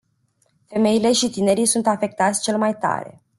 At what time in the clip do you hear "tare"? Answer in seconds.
2.77-3.21